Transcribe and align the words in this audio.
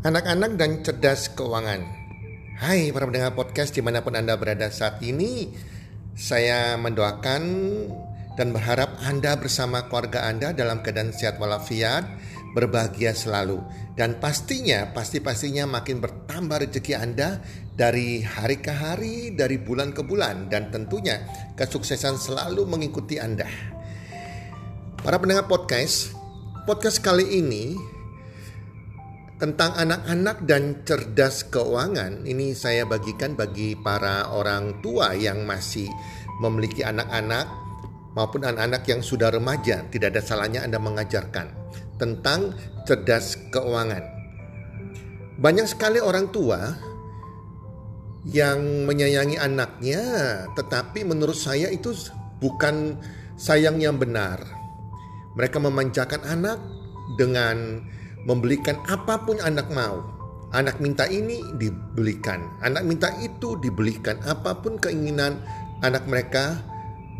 Anak-anak 0.00 0.56
dan 0.56 0.80
cerdas 0.80 1.28
keuangan. 1.36 1.84
Hai 2.56 2.88
para 2.88 3.04
pendengar 3.04 3.36
podcast 3.36 3.76
di 3.76 3.84
mana 3.84 4.00
pun 4.00 4.16
Anda 4.16 4.32
berada 4.40 4.72
saat 4.72 5.04
ini 5.04 5.52
Saya 6.16 6.80
mendoakan 6.80 7.42
dan 8.32 8.48
berharap 8.56 8.96
Anda 9.04 9.36
bersama 9.36 9.92
keluarga 9.92 10.24
Anda 10.24 10.56
dalam 10.56 10.80
keadaan 10.80 11.12
sehat 11.12 11.36
walafiat 11.36 12.08
Berbahagia 12.56 13.12
selalu. 13.12 13.60
Dan 13.92 14.16
pastinya, 14.16 14.88
pasti-pastinya 14.88 15.68
makin 15.68 16.00
bertambah 16.00 16.64
rezeki 16.64 16.96
Anda 16.96 17.36
Dari 17.76 18.24
hari 18.24 18.56
ke 18.56 18.72
hari, 18.72 19.36
dari 19.36 19.60
bulan 19.60 19.92
ke 19.92 20.00
bulan. 20.00 20.48
Dan 20.48 20.72
tentunya 20.72 21.28
kesuksesan 21.60 22.16
selalu 22.16 22.64
mengikuti 22.64 23.20
Anda. 23.20 23.44
Para 25.04 25.20
pendengar 25.20 25.44
podcast 25.44 26.16
Podcast 26.64 27.04
kali 27.04 27.36
ini 27.36 27.99
tentang 29.40 29.72
anak-anak 29.72 30.44
dan 30.44 30.84
cerdas 30.84 31.48
keuangan 31.48 32.28
ini 32.28 32.52
saya 32.52 32.84
bagikan 32.84 33.32
bagi 33.32 33.72
para 33.72 34.28
orang 34.28 34.84
tua 34.84 35.16
yang 35.16 35.48
masih 35.48 35.88
memiliki 36.44 36.84
anak-anak 36.84 37.48
maupun 38.12 38.44
anak-anak 38.44 38.84
yang 38.84 39.00
sudah 39.00 39.32
remaja 39.32 39.88
tidak 39.88 40.12
ada 40.12 40.20
salahnya 40.20 40.60
Anda 40.60 40.76
mengajarkan 40.76 41.56
tentang 41.96 42.52
cerdas 42.84 43.40
keuangan. 43.48 44.04
Banyak 45.40 45.64
sekali 45.64 46.04
orang 46.04 46.28
tua 46.28 46.76
yang 48.28 48.84
menyayangi 48.84 49.40
anaknya 49.40 50.02
tetapi 50.52 51.00
menurut 51.08 51.36
saya 51.36 51.72
itu 51.72 51.96
bukan 52.44 53.00
sayang 53.40 53.80
yang 53.80 53.96
benar. 53.96 54.44
Mereka 55.32 55.56
memanjakan 55.56 56.28
anak 56.28 56.60
dengan 57.16 57.88
membelikan 58.24 58.76
apa 58.88 59.20
pun 59.24 59.40
anak 59.40 59.68
mau. 59.72 60.00
Anak 60.50 60.82
minta 60.82 61.06
ini 61.06 61.38
dibelikan, 61.62 62.42
anak 62.58 62.82
minta 62.82 63.14
itu 63.22 63.54
dibelikan, 63.62 64.18
apa 64.26 64.58
pun 64.58 64.82
keinginan 64.82 65.38
anak 65.78 66.10
mereka 66.10 66.58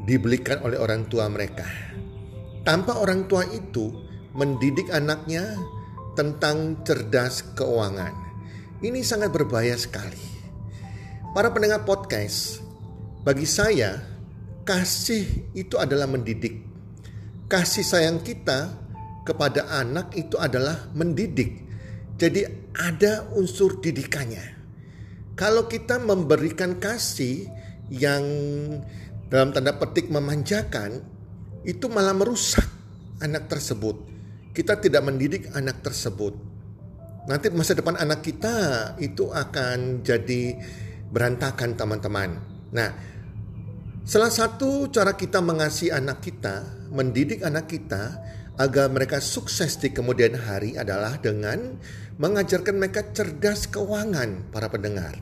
dibelikan 0.02 0.58
oleh 0.66 0.74
orang 0.74 1.06
tua 1.06 1.30
mereka. 1.30 1.62
Tanpa 2.66 2.98
orang 2.98 3.30
tua 3.30 3.46
itu 3.54 3.94
mendidik 4.34 4.90
anaknya 4.90 5.54
tentang 6.18 6.82
cerdas 6.82 7.54
keuangan. 7.54 8.10
Ini 8.82 8.98
sangat 9.06 9.30
berbahaya 9.30 9.78
sekali. 9.78 10.18
Para 11.30 11.54
pendengar 11.54 11.86
podcast, 11.86 12.58
bagi 13.22 13.46
saya 13.46 14.02
kasih 14.66 15.54
itu 15.54 15.78
adalah 15.78 16.10
mendidik. 16.10 16.66
Kasih 17.46 17.86
sayang 17.86 18.26
kita 18.26 18.79
kepada 19.30 19.70
anak 19.70 20.18
itu 20.18 20.34
adalah 20.34 20.90
mendidik. 20.98 21.62
Jadi 22.18 22.42
ada 22.74 23.30
unsur 23.38 23.78
didikannya. 23.78 24.58
Kalau 25.38 25.70
kita 25.70 26.02
memberikan 26.02 26.76
kasih 26.82 27.46
yang 27.88 28.26
dalam 29.30 29.54
tanda 29.54 29.78
petik 29.78 30.10
memanjakan, 30.10 31.00
itu 31.62 31.86
malah 31.86 32.12
merusak 32.12 32.66
anak 33.22 33.46
tersebut. 33.46 33.96
Kita 34.50 34.76
tidak 34.82 35.06
mendidik 35.06 35.48
anak 35.54 35.80
tersebut. 35.80 36.34
Nanti 37.30 37.48
masa 37.54 37.78
depan 37.78 37.94
anak 37.94 38.26
kita 38.26 38.56
itu 38.98 39.30
akan 39.30 40.02
jadi 40.02 40.58
berantakan 41.14 41.78
teman-teman. 41.78 42.30
Nah, 42.74 42.90
salah 44.02 44.32
satu 44.32 44.90
cara 44.90 45.14
kita 45.14 45.38
mengasihi 45.38 45.94
anak 45.94 46.20
kita, 46.20 46.66
mendidik 46.90 47.46
anak 47.46 47.70
kita 47.70 48.18
agar 48.60 48.92
mereka 48.92 49.24
sukses 49.24 49.80
di 49.80 49.88
kemudian 49.88 50.36
hari 50.36 50.76
adalah 50.76 51.16
dengan 51.16 51.80
mengajarkan 52.20 52.76
mereka 52.76 53.00
cerdas 53.16 53.64
keuangan 53.64 54.52
para 54.52 54.68
pendengar. 54.68 55.16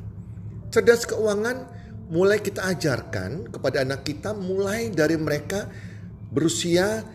Cerdas 0.74 1.06
keuangan 1.06 1.70
mulai 2.10 2.42
kita 2.42 2.66
ajarkan 2.66 3.46
kepada 3.54 3.86
anak 3.86 4.02
kita 4.02 4.34
mulai 4.34 4.90
dari 4.90 5.14
mereka 5.14 5.70
berusia 6.34 7.06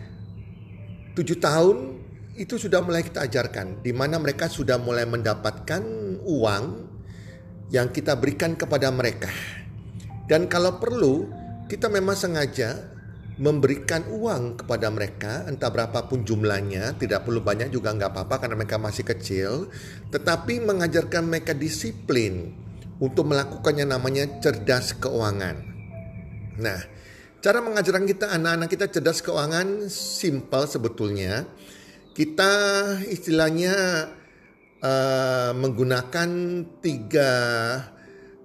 7 1.12 1.20
tahun 1.36 1.76
itu 2.40 2.56
sudah 2.56 2.80
mulai 2.80 3.04
kita 3.04 3.28
ajarkan 3.28 3.84
di 3.84 3.92
mana 3.92 4.16
mereka 4.16 4.48
sudah 4.48 4.80
mulai 4.80 5.04
mendapatkan 5.04 5.84
uang 6.24 6.64
yang 7.68 7.92
kita 7.92 8.16
berikan 8.16 8.56
kepada 8.56 8.88
mereka. 8.88 9.28
Dan 10.24 10.48
kalau 10.48 10.80
perlu 10.80 11.28
kita 11.68 11.92
memang 11.92 12.16
sengaja 12.16 12.93
memberikan 13.34 14.06
uang 14.14 14.62
kepada 14.62 14.86
mereka 14.94 15.42
entah 15.50 15.66
berapapun 15.66 16.22
jumlahnya 16.22 16.94
tidak 17.02 17.26
perlu 17.26 17.42
banyak 17.42 17.66
juga 17.74 17.90
nggak 17.90 18.14
apa-apa 18.14 18.46
karena 18.46 18.54
mereka 18.54 18.78
masih 18.78 19.02
kecil 19.02 19.66
tetapi 20.14 20.62
mengajarkan 20.62 21.26
mereka 21.26 21.50
disiplin 21.50 22.54
untuk 23.02 23.26
melakukannya 23.26 23.90
namanya 23.90 24.38
cerdas 24.38 24.94
keuangan. 24.94 25.56
Nah 26.62 26.80
cara 27.42 27.58
mengajarkan 27.58 28.06
kita 28.06 28.30
anak-anak 28.30 28.68
kita 28.70 28.86
cerdas 28.86 29.18
keuangan 29.18 29.90
simpel 29.90 30.70
sebetulnya. 30.70 31.42
Kita 32.14 32.52
istilahnya 33.10 33.74
uh, 34.78 35.50
menggunakan 35.58 36.30
tiga 36.78 37.32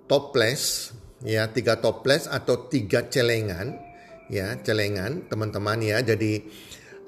toples 0.09 0.89
ya 1.21 1.45
tiga 1.53 1.77
toples 1.77 2.25
atau 2.25 2.65
tiga 2.65 3.05
celengan 3.05 3.88
ya 4.29 4.55
celengan 4.61 5.27
teman-teman 5.27 5.81
ya. 5.81 5.99
Jadi 5.99 6.45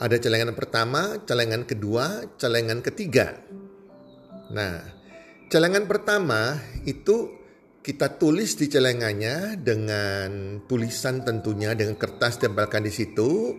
ada 0.01 0.17
celengan 0.17 0.57
pertama, 0.57 1.21
celengan 1.23 1.63
kedua, 1.63 2.25
celengan 2.35 2.81
ketiga. 2.81 3.37
Nah, 4.51 4.81
celengan 5.47 5.85
pertama 5.85 6.57
itu 6.83 7.37
kita 7.81 8.17
tulis 8.17 8.57
di 8.57 8.69
celengannya 8.69 9.57
dengan 9.57 10.61
tulisan 10.65 11.25
tentunya 11.25 11.73
dengan 11.73 11.97
kertas 11.97 12.37
tempelkan 12.37 12.85
di 12.85 12.93
situ 12.93 13.57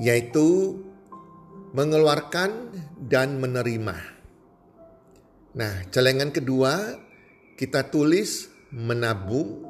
yaitu 0.00 0.80
mengeluarkan 1.76 2.72
dan 2.96 3.36
menerima. 3.36 3.96
Nah, 5.58 5.74
celengan 5.90 6.30
kedua 6.32 6.96
kita 7.58 7.88
tulis 7.88 8.48
menabung. 8.72 9.66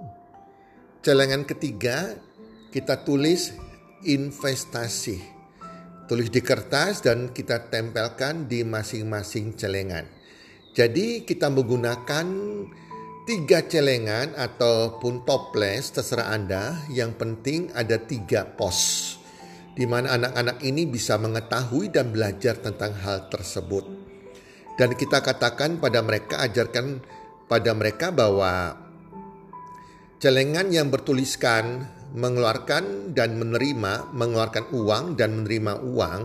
Celengan 1.03 1.47
ketiga 1.47 2.19
kita 2.69 3.01
tulis 3.01 3.57
investasi. 4.05 5.41
Tulis 6.09 6.29
di 6.33 6.41
kertas 6.41 7.05
dan 7.05 7.33
kita 7.33 7.69
tempelkan 7.69 8.49
di 8.49 8.65
masing-masing 8.65 9.57
celengan. 9.57 10.09
Jadi 10.73 11.25
kita 11.25 11.53
menggunakan 11.53 12.27
tiga 13.29 13.61
celengan 13.69 14.33
ataupun 14.33 15.29
toples 15.29 15.93
terserah 15.93 16.33
Anda. 16.33 16.81
Yang 16.89 17.13
penting 17.21 17.61
ada 17.77 18.01
tiga 18.01 18.49
pos 18.49 19.17
di 19.79 19.87
mana 19.87 20.19
anak-anak 20.19 20.59
ini 20.67 20.91
bisa 20.91 21.15
mengetahui 21.23 21.95
dan 21.95 22.11
belajar 22.11 22.59
tentang 22.59 22.99
hal 22.99 23.31
tersebut. 23.31 23.87
Dan 24.75 24.99
kita 24.99 25.23
katakan 25.23 25.79
pada 25.79 26.03
mereka, 26.03 26.43
ajarkan 26.43 26.99
pada 27.47 27.71
mereka 27.79 28.11
bahwa 28.11 28.75
celengan 30.19 30.71
yang 30.75 30.91
bertuliskan 30.91 31.98
mengeluarkan 32.15 33.13
dan 33.13 33.37
menerima, 33.37 34.13
mengeluarkan 34.17 34.65
uang 34.73 35.05
dan 35.19 35.43
menerima 35.43 35.73
uang, 35.85 36.23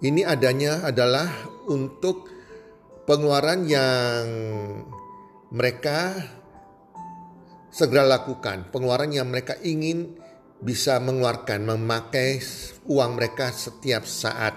ini 0.00 0.24
adanya 0.24 0.88
adalah 0.88 1.28
untuk 1.68 2.30
pengeluaran 3.04 3.68
yang 3.68 4.24
mereka 5.52 6.16
segera 7.70 8.06
lakukan, 8.06 8.72
pengeluaran 8.74 9.14
yang 9.14 9.30
mereka 9.30 9.54
ingin 9.62 10.18
bisa 10.60 10.98
mengeluarkan, 11.00 11.76
memakai 11.76 12.42
uang 12.90 13.16
mereka 13.16 13.54
setiap 13.54 14.04
saat. 14.04 14.56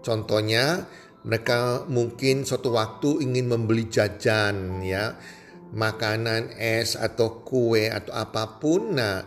Contohnya, 0.00 0.88
mereka 1.26 1.84
mungkin 1.90 2.46
suatu 2.46 2.72
waktu 2.72 3.20
ingin 3.26 3.50
membeli 3.50 3.90
jajan 3.90 4.80
ya 4.80 5.18
makanan, 5.72 6.56
es 6.56 6.96
atau 6.96 7.44
kue 7.44 7.88
atau 7.88 8.12
apa 8.14 8.60
pun. 8.60 8.96
Nah, 8.96 9.24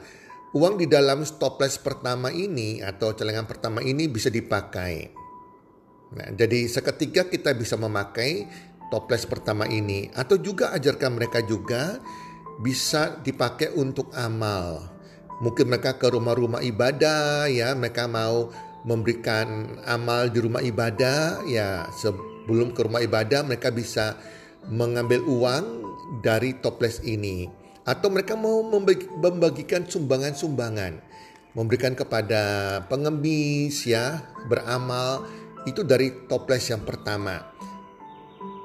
uang 0.56 0.82
di 0.82 0.88
dalam 0.90 1.22
stoples 1.24 1.78
pertama 1.78 2.34
ini 2.34 2.82
atau 2.82 3.14
celengan 3.14 3.46
pertama 3.46 3.80
ini 3.84 4.10
bisa 4.10 4.28
dipakai. 4.34 5.12
Nah, 6.12 6.28
jadi 6.36 6.68
seketika 6.68 7.32
kita 7.32 7.56
bisa 7.56 7.80
memakai 7.80 8.48
toples 8.92 9.24
pertama 9.24 9.64
ini 9.70 10.12
atau 10.12 10.36
juga 10.36 10.76
ajarkan 10.76 11.16
mereka 11.16 11.40
juga 11.40 12.04
bisa 12.60 13.22
dipakai 13.24 13.72
untuk 13.74 14.12
amal. 14.12 14.92
Mungkin 15.42 15.72
mereka 15.72 15.98
ke 15.98 16.06
rumah-rumah 16.12 16.62
ibadah 16.62 17.50
ya, 17.50 17.74
mereka 17.74 18.06
mau 18.06 18.52
memberikan 18.86 19.78
amal 19.86 20.30
di 20.30 20.42
rumah 20.42 20.62
ibadah 20.62 21.46
ya 21.46 21.86
sebelum 21.98 22.74
ke 22.74 22.82
rumah 22.86 23.02
ibadah 23.02 23.46
mereka 23.46 23.70
bisa 23.70 24.18
mengambil 24.70 25.22
uang 25.26 25.66
dari 26.20 26.60
toples 26.60 27.00
ini. 27.08 27.48
Atau 27.88 28.12
mereka 28.12 28.36
mau 28.36 28.60
membagikan 29.16 29.88
sumbangan-sumbangan. 29.88 31.00
Memberikan 31.56 31.96
kepada 31.96 32.44
pengemis 32.92 33.88
ya 33.88 34.20
beramal. 34.52 35.24
Itu 35.64 35.88
dari 35.88 36.28
toples 36.28 36.68
yang 36.68 36.84
pertama. 36.84 37.40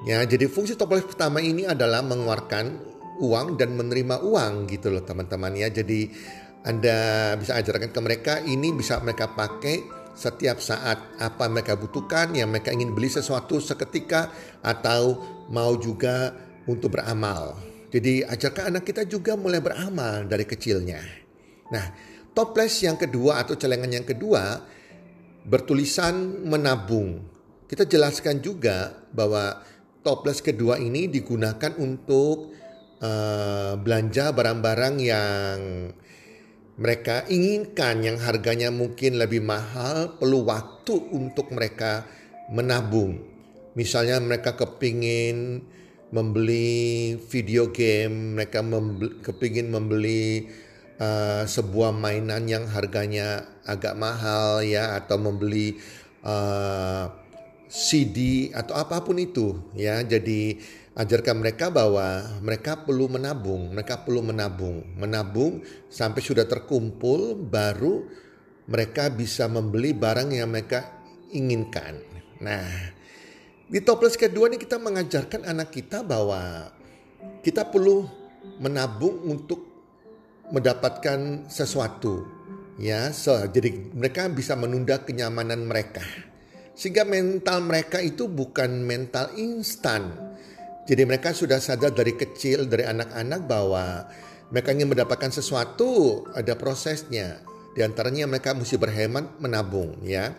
Ya, 0.05 0.21
jadi 0.23 0.45
fungsi 0.45 0.77
toples 0.77 1.03
pertama 1.03 1.41
ini 1.41 1.65
adalah 1.65 2.05
mengeluarkan 2.05 2.79
uang 3.17 3.57
dan 3.57 3.73
menerima 3.73 4.21
uang 4.21 4.69
gitu 4.69 4.93
loh 4.93 5.01
teman-teman 5.01 5.57
ya. 5.57 5.67
Jadi 5.73 6.09
Anda 6.67 7.33
bisa 7.39 7.57
ajarkan 7.57 7.89
ke 7.89 7.99
mereka 8.03 8.33
ini 8.43 8.71
bisa 8.75 9.01
mereka 9.01 9.33
pakai 9.33 9.81
setiap 10.17 10.61
saat. 10.61 11.17
Apa 11.21 11.49
mereka 11.49 11.77
butuhkan 11.77 12.33
yang 12.37 12.53
mereka 12.53 12.73
ingin 12.73 12.93
beli 12.93 13.09
sesuatu 13.09 13.57
seketika 13.61 14.29
atau 14.61 15.21
mau 15.49 15.73
juga 15.77 16.46
untuk 16.67 16.99
beramal. 16.99 17.55
Jadi 17.87 18.21
ajarkan 18.27 18.75
anak 18.75 18.83
kita 18.83 19.07
juga 19.07 19.39
mulai 19.39 19.63
beramal 19.63 20.27
dari 20.27 20.43
kecilnya. 20.43 20.99
Nah, 21.71 21.85
toples 22.35 22.83
yang 22.83 22.99
kedua 22.99 23.41
atau 23.41 23.55
celengan 23.55 23.89
yang 23.89 24.03
kedua 24.03 24.59
bertulisan 25.47 26.43
menabung. 26.43 27.23
Kita 27.67 27.87
jelaskan 27.87 28.43
juga 28.43 28.91
bahwa 29.15 29.63
toples 30.03 30.43
kedua 30.43 30.79
ini 30.79 31.07
digunakan 31.07 31.71
untuk 31.79 32.51
uh, 32.99 33.79
belanja 33.79 34.35
barang-barang 34.35 34.95
yang 34.99 35.57
mereka 36.77 37.25
inginkan 37.25 38.05
yang 38.05 38.17
harganya 38.21 38.69
mungkin 38.69 39.17
lebih 39.17 39.41
mahal 39.41 40.19
perlu 40.19 40.45
waktu 40.45 40.93
untuk 41.15 41.49
mereka 41.55 42.05
menabung. 42.53 43.17
Misalnya 43.73 44.21
mereka 44.21 44.53
kepingin 44.53 45.65
membeli 46.11 47.15
video 47.27 47.69
game, 47.71 48.39
mereka 48.39 48.63
membeli, 48.63 49.19
kepingin 49.19 49.67
membeli 49.67 50.47
uh, 50.99 51.43
sebuah 51.43 51.91
mainan 51.91 52.47
yang 52.47 52.65
harganya 52.67 53.43
agak 53.67 53.95
mahal 53.99 54.63
ya 54.63 54.95
atau 54.95 55.19
membeli 55.19 55.75
uh, 56.23 57.11
CD 57.67 58.49
atau 58.55 58.79
apa 58.79 59.03
pun 59.03 59.19
itu 59.19 59.59
ya. 59.75 59.99
Jadi 59.99 60.55
ajarkan 60.95 61.43
mereka 61.43 61.67
bahwa 61.69 62.39
mereka 62.39 62.87
perlu 62.87 63.11
menabung, 63.11 63.75
mereka 63.75 64.01
perlu 64.07 64.23
menabung, 64.23 64.87
menabung 64.95 65.61
sampai 65.91 66.23
sudah 66.23 66.47
terkumpul 66.47 67.35
baru 67.35 68.07
mereka 68.67 69.07
bisa 69.11 69.47
membeli 69.47 69.95
barang 69.95 70.31
yang 70.31 70.51
mereka 70.51 71.03
inginkan. 71.31 72.03
Nah, 72.43 72.96
di 73.67 73.79
toples 73.83 74.15
kedua 74.15 74.47
ini 74.47 74.57
kita 74.59 74.79
mengajarkan 74.79 75.43
anak 75.43 75.75
kita 75.75 76.03
bahwa 76.03 76.71
kita 77.43 77.67
perlu 77.67 78.07
menabung 78.63 79.27
untuk 79.27 79.63
mendapatkan 80.51 81.51
sesuatu 81.51 82.23
ya 82.79 83.11
so, 83.11 83.35
jadi 83.51 83.91
mereka 83.91 84.31
bisa 84.31 84.55
menunda 84.55 85.03
kenyamanan 85.03 85.67
mereka 85.67 86.03
sehingga 86.77 87.09
mental 87.09 87.65
mereka 87.65 87.97
itu 87.97 88.29
bukan 88.29 88.85
mental 88.85 89.33
instan. 89.33 90.13
Jadi 90.85 91.03
mereka 91.09 91.33
sudah 91.33 91.57
sadar 91.57 91.89
dari 91.89 92.13
kecil, 92.13 92.69
dari 92.69 92.85
anak-anak 92.85 93.49
bahwa 93.49 94.05
mereka 94.53 94.71
ingin 94.77 94.93
mendapatkan 94.93 95.33
sesuatu, 95.33 96.23
ada 96.37 96.53
prosesnya. 96.53 97.41
Di 97.73 97.81
antaranya 97.81 98.29
mereka 98.29 98.53
mesti 98.53 98.77
berhemat 98.77 99.41
menabung 99.41 99.97
ya. 100.05 100.37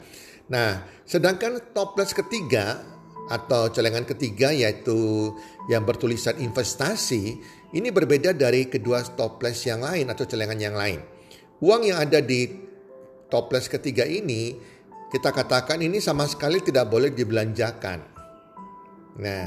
Nah, 0.48 0.86
sedangkan 1.04 1.75
toples 1.75 2.14
ketiga 2.14 2.80
atau 3.28 3.69
celengan 3.69 4.08
ketiga 4.08 4.50
yaitu 4.50 5.30
yang 5.69 5.84
bertulisan 5.84 6.40
investasi 6.40 7.38
ini 7.76 7.88
berbeda 7.92 8.32
dari 8.32 8.64
kedua 8.66 9.04
toples 9.04 9.60
yang 9.69 9.84
lain 9.84 10.08
atau 10.08 10.25
celengan 10.25 10.56
yang 10.56 10.72
lain. 10.72 11.04
Uang 11.60 11.84
yang 11.84 12.00
ada 12.00 12.25
di 12.25 12.48
toples 13.28 13.69
ketiga 13.69 14.08
ini 14.08 14.56
kita 15.12 15.32
katakan 15.32 15.80
ini 15.80 16.00
sama 16.00 16.25
sekali 16.28 16.60
tidak 16.64 16.88
boleh 16.88 17.12
dibelanjakan. 17.12 18.00
Nah, 19.19 19.44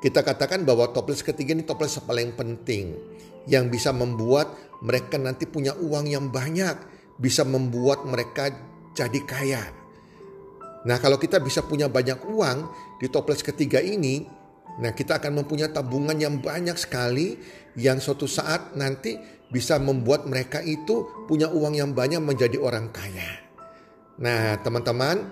kita 0.00 0.20
katakan 0.20 0.64
bahwa 0.68 0.92
toples 0.92 1.24
ketiga 1.24 1.56
ini 1.56 1.64
toples 1.64 1.96
paling 2.04 2.36
penting 2.36 2.96
yang 3.48 3.72
bisa 3.72 3.92
membuat 3.92 4.52
mereka 4.84 5.16
nanti 5.16 5.48
punya 5.48 5.72
uang 5.76 6.10
yang 6.10 6.28
banyak, 6.28 6.76
bisa 7.16 7.44
membuat 7.44 8.04
mereka 8.04 8.52
jadi 8.92 9.20
kaya. 9.24 9.64
Nah, 10.86 11.02
kalau 11.02 11.18
kita 11.18 11.42
bisa 11.42 11.66
punya 11.66 11.90
banyak 11.90 12.22
uang 12.30 12.58
di 13.02 13.10
toples 13.10 13.42
ketiga 13.42 13.82
ini, 13.82 14.22
nah 14.78 14.94
kita 14.94 15.18
akan 15.18 15.42
mempunyai 15.42 15.74
tabungan 15.74 16.14
yang 16.14 16.38
banyak 16.38 16.78
sekali 16.78 17.34
yang 17.74 17.98
suatu 17.98 18.30
saat 18.30 18.78
nanti 18.78 19.18
bisa 19.50 19.78
membuat 19.82 20.30
mereka 20.30 20.62
itu 20.62 21.26
punya 21.26 21.50
uang 21.50 21.74
yang 21.74 21.90
banyak 21.90 22.22
menjadi 22.22 22.58
orang 22.62 22.90
kaya. 22.94 23.42
Nah 24.22 24.58
teman-teman, 24.62 25.26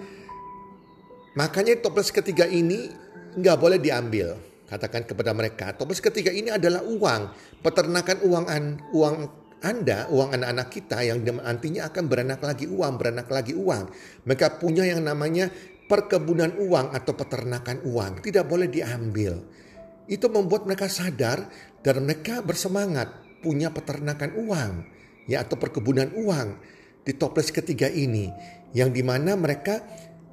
makanya 1.38 1.78
toples 1.78 2.10
ketiga 2.10 2.50
ini 2.50 2.90
nggak 3.38 3.58
boleh 3.58 3.78
diambil. 3.78 4.34
Katakan 4.64 5.06
kepada 5.06 5.30
mereka, 5.36 5.70
toples 5.76 6.02
ketiga 6.02 6.32
ini 6.34 6.50
adalah 6.50 6.82
uang, 6.82 7.30
peternakan 7.62 8.18
uang 8.26 8.44
an, 8.48 8.64
uang 8.90 9.16
anda, 9.64 10.06
uang 10.12 10.36
anak-anak 10.36 10.68
kita 10.68 11.00
yang 11.00 11.24
nantinya 11.24 11.88
akan 11.88 12.04
beranak 12.04 12.44
lagi 12.44 12.68
uang, 12.68 13.00
beranak 13.00 13.28
lagi 13.32 13.56
uang. 13.56 13.88
Mereka 14.28 14.60
punya 14.60 14.84
yang 14.84 15.00
namanya 15.00 15.48
perkebunan 15.88 16.52
uang 16.60 16.92
atau 16.92 17.16
peternakan 17.16 17.80
uang. 17.88 18.20
Tidak 18.20 18.44
boleh 18.44 18.68
diambil. 18.68 19.40
Itu 20.04 20.28
membuat 20.28 20.68
mereka 20.68 20.84
sadar 20.92 21.48
dan 21.80 22.04
mereka 22.04 22.44
bersemangat 22.44 23.40
punya 23.40 23.72
peternakan 23.72 24.36
uang 24.36 24.72
ya 25.28 25.44
atau 25.44 25.56
perkebunan 25.56 26.12
uang 26.16 26.48
di 27.04 27.12
toples 27.16 27.52
ketiga 27.52 27.88
ini 27.88 28.28
yang 28.72 28.92
di 28.92 29.00
mana 29.00 29.36
mereka 29.36 29.80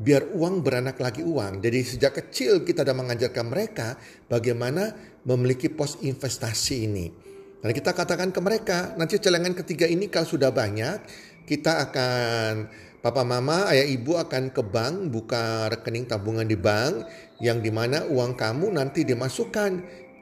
biar 0.01 0.33
uang 0.33 0.65
beranak 0.65 0.97
lagi 0.97 1.21
uang. 1.21 1.61
Jadi 1.61 1.79
sejak 1.85 2.19
kecil 2.19 2.65
kita 2.65 2.83
sudah 2.83 2.95
mengajarkan 2.97 3.45
mereka 3.47 3.95
bagaimana 4.27 4.91
memiliki 5.23 5.69
pos 5.69 6.01
investasi 6.01 6.75
ini. 6.89 7.30
Dan 7.61 7.71
kita 7.77 7.93
katakan 7.93 8.33
ke 8.33 8.41
mereka, 8.41 8.97
nanti 8.97 9.21
celengan 9.21 9.53
ketiga 9.53 9.85
ini 9.85 10.09
kalau 10.09 10.25
sudah 10.25 10.49
banyak, 10.49 10.97
kita 11.45 11.89
akan 11.89 12.65
papa 13.05 13.21
mama, 13.21 13.69
ayah 13.69 13.85
ibu 13.85 14.17
akan 14.17 14.49
ke 14.49 14.61
bank 14.65 15.13
buka 15.13 15.69
rekening 15.69 16.09
tabungan 16.09 16.45
di 16.49 16.57
bank 16.57 17.05
yang 17.37 17.61
di 17.61 17.69
mana 17.69 18.09
uang 18.09 18.33
kamu 18.33 18.73
nanti 18.73 19.05
dimasukkan 19.05 19.71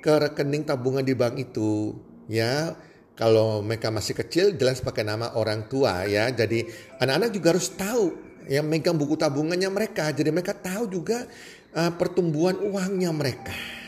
ke 0.04 0.14
rekening 0.28 0.68
tabungan 0.68 1.04
di 1.04 1.16
bank 1.16 1.40
itu. 1.40 1.96
Ya, 2.28 2.76
kalau 3.16 3.64
mereka 3.64 3.92
masih 3.92 4.16
kecil 4.16 4.56
jelas 4.60 4.84
pakai 4.84 5.08
nama 5.08 5.32
orang 5.36 5.68
tua 5.72 6.08
ya. 6.08 6.32
Jadi 6.32 6.68
anak-anak 7.04 7.30
juga 7.36 7.48
harus 7.56 7.72
tahu 7.72 8.16
yang 8.48 8.68
megang 8.68 8.96
buku 8.96 9.20
tabungannya 9.20 9.68
mereka. 9.68 10.12
Jadi 10.12 10.32
mereka 10.32 10.56
tahu 10.56 10.88
juga 10.88 11.28
uh, 11.76 11.92
pertumbuhan 11.96 12.60
uangnya 12.60 13.12
mereka. 13.12 13.79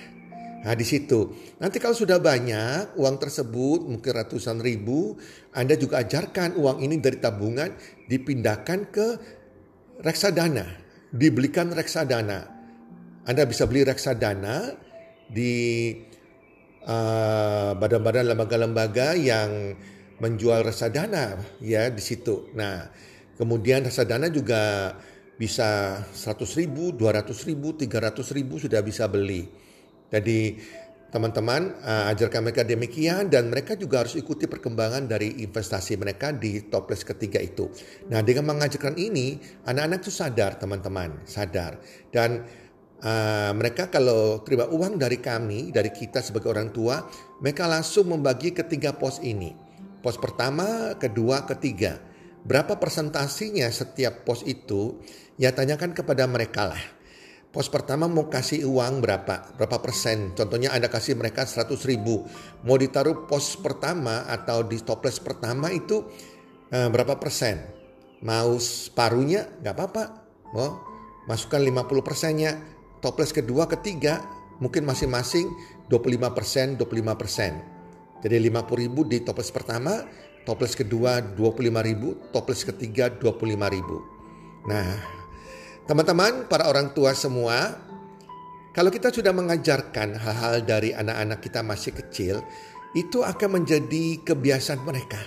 Nah 0.62 0.78
di 0.78 0.86
situ. 0.86 1.34
Nanti 1.58 1.82
kalau 1.82 1.98
sudah 1.98 2.22
banyak 2.22 2.94
uang 2.94 3.18
tersebut 3.18 3.82
mungkin 3.90 4.12
ratusan 4.14 4.62
ribu, 4.62 5.18
Anda 5.58 5.74
juga 5.74 6.06
ajarkan 6.06 6.54
uang 6.54 6.86
ini 6.86 7.02
dari 7.02 7.18
tabungan 7.18 7.74
dipindahkan 8.06 8.80
ke 8.94 9.08
reksadana, 10.06 10.66
dibelikan 11.10 11.74
reksadana. 11.74 12.46
Anda 13.26 13.46
bisa 13.50 13.66
beli 13.66 13.86
reksadana 13.86 14.74
di 15.30 15.94
uh, 16.86 17.74
badan-badan 17.78 18.34
lembaga-lembaga 18.34 19.18
yang 19.18 19.78
menjual 20.22 20.62
reksadana 20.62 21.42
ya 21.58 21.90
di 21.90 22.02
situ. 22.02 22.54
Nah, 22.54 22.86
kemudian 23.38 23.82
reksadana 23.82 24.30
juga 24.30 24.94
bisa 25.42 25.98
100 26.14 26.38
ribu, 26.62 26.94
200 26.94 27.34
ribu, 27.50 27.74
300 27.74 28.38
ribu 28.38 28.62
sudah 28.62 28.86
bisa 28.86 29.10
beli. 29.10 29.50
Jadi 30.12 30.60
teman-teman 31.12 31.76
uh, 31.84 32.12
ajarkan 32.16 32.48
mereka 32.48 32.64
demikian 32.64 33.28
dan 33.28 33.52
mereka 33.52 33.76
juga 33.76 34.08
harus 34.08 34.16
ikuti 34.16 34.48
perkembangan 34.48 35.12
dari 35.12 35.44
investasi 35.44 36.00
mereka 36.00 36.32
di 36.32 36.72
toples 36.72 37.04
ketiga 37.04 37.40
itu. 37.44 37.68
Nah 38.08 38.24
dengan 38.24 38.56
mengajarkan 38.56 38.96
ini 38.96 39.36
anak-anak 39.68 40.00
itu 40.08 40.12
sadar 40.12 40.56
teman-teman 40.56 41.28
sadar 41.28 41.84
dan 42.16 42.48
uh, 43.04 43.52
mereka 43.52 43.92
kalau 43.92 44.40
terima 44.48 44.72
uang 44.72 44.96
dari 44.96 45.20
kami, 45.20 45.76
dari 45.76 45.92
kita 45.92 46.24
sebagai 46.24 46.48
orang 46.48 46.72
tua, 46.72 47.04
mereka 47.44 47.68
langsung 47.68 48.08
membagi 48.08 48.56
ketiga 48.56 48.96
pos 48.96 49.20
ini. 49.20 49.52
Pos 50.02 50.18
pertama, 50.18 50.98
kedua, 50.98 51.46
ketiga. 51.46 52.02
Berapa 52.42 52.82
persentasinya 52.82 53.70
setiap 53.70 54.26
pos 54.26 54.42
itu? 54.48 54.98
Ya 55.38 55.54
tanyakan 55.54 55.94
kepada 55.94 56.26
mereka 56.26 56.74
lah. 56.74 56.82
Pos 57.52 57.68
pertama 57.68 58.08
mau 58.08 58.32
kasih 58.32 58.64
uang 58.64 59.04
berapa? 59.04 59.52
Berapa 59.60 59.84
persen? 59.84 60.32
Contohnya 60.32 60.72
Anda 60.72 60.88
kasih 60.88 61.20
mereka 61.20 61.44
100 61.44 61.68
ribu. 61.84 62.24
Mau 62.64 62.80
ditaruh 62.80 63.28
pos 63.28 63.60
pertama 63.60 64.24
atau 64.24 64.64
di 64.64 64.80
toples 64.80 65.20
pertama 65.20 65.68
itu 65.68 66.00
uh, 66.72 66.88
berapa 66.88 67.20
persen? 67.20 67.60
Mau 68.24 68.56
separuhnya? 68.56 69.52
Gak 69.60 69.76
apa-apa. 69.76 70.04
Mau 70.56 70.80
masukkan 71.28 71.60
50 71.60 72.08
persennya 72.08 72.56
toples 73.04 73.36
kedua, 73.36 73.68
ketiga 73.68 74.24
mungkin 74.64 74.88
masing-masing 74.88 75.52
25%, 75.92 76.80
25%. 76.80 78.24
Jadi 78.24 78.36
50 78.48 78.80
ribu 78.80 79.04
di 79.04 79.28
toples 79.28 79.52
pertama, 79.52 80.08
toples 80.48 80.72
kedua 80.72 81.20
25 81.20 81.68
ribu, 81.84 82.16
toples 82.32 82.64
ketiga 82.64 83.12
25 83.12 83.76
ribu. 83.76 83.98
Nah, 84.70 85.21
teman-teman, 85.92 86.48
para 86.48 86.72
orang 86.72 86.96
tua 86.96 87.12
semua, 87.12 87.76
Kalau 88.72 88.88
kita 88.88 89.12
sudah 89.12 89.36
mengajarkan 89.36 90.16
hal-hal 90.16 90.64
dari 90.64 90.96
anak-anak 90.96 91.44
kita 91.44 91.60
masih 91.60 91.92
kecil, 91.92 92.40
itu 92.96 93.20
akan 93.20 93.60
menjadi 93.60 94.24
kebiasaan 94.24 94.88
mereka. 94.88 95.20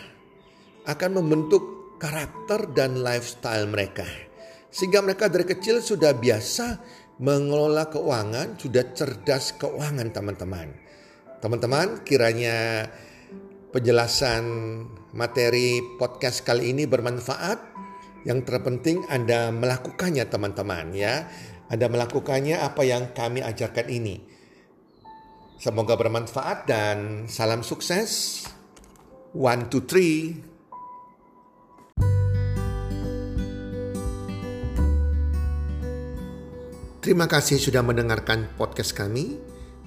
Akan 0.89 1.13
membentuk 1.13 1.93
karakter 2.01 2.73
dan 2.73 3.05
lifestyle 3.05 3.69
mereka. 3.69 4.09
Sehingga 4.73 5.05
mereka 5.05 5.29
dari 5.29 5.45
kecil 5.45 5.85
sudah 5.85 6.17
biasa 6.17 6.81
mengelola 7.21 7.93
keuangan, 7.93 8.57
sudah 8.57 8.97
cerdas 8.97 9.53
keuangan 9.61 10.09
teman-teman. 10.09 10.73
Teman-teman, 11.45 12.01
kiranya 12.01 12.89
penjelasan 13.77 14.45
materi 15.13 15.85
podcast 16.01 16.41
kali 16.41 16.73
ini 16.73 16.89
bermanfaat. 16.89 17.74
Yang 18.25 18.49
terpenting 18.49 19.05
Anda 19.13 19.53
melakukannya 19.53 20.25
teman-teman 20.33 20.97
ya. 20.97 21.29
Anda 21.69 21.93
melakukannya 21.93 22.57
apa 22.57 22.81
yang 22.85 23.13
kami 23.13 23.45
ajarkan 23.45 23.89
ini. 23.93 24.17
Semoga 25.61 25.97
bermanfaat 25.97 26.65
dan 26.65 27.29
salam 27.29 27.61
sukses. 27.61 28.45
One, 29.37 29.69
two, 29.69 29.85
three. 29.85 30.41
Terima 37.05 37.29
kasih 37.29 37.61
sudah 37.61 37.85
mendengarkan 37.85 38.49
podcast 38.57 38.97
kami. 38.97 39.37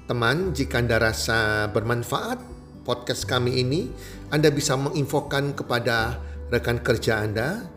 Teman, 0.06 0.54
jika 0.54 0.78
Anda 0.78 1.02
rasa 1.02 1.66
bermanfaat 1.74 2.38
podcast 2.86 3.26
kami 3.26 3.66
ini, 3.66 3.90
Anda 4.30 4.54
bisa 4.54 4.78
menginfokan 4.78 5.58
kepada 5.58 6.22
rekan 6.54 6.80
kerja 6.80 7.26
Anda, 7.26 7.77